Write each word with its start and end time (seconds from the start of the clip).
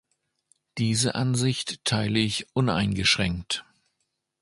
Diese 0.79 1.13
Ansicht 1.13 1.85
teile 1.85 2.17
ich 2.17 2.47
uneingeschränkt. 2.55 3.65